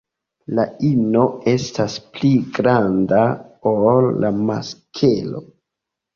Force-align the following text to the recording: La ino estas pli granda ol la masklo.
La 0.59 0.63
ino 0.87 1.25
estas 1.51 1.97
pli 2.15 2.31
granda 2.57 3.21
ol 3.75 4.09
la 4.25 4.35
masklo. 4.49 5.45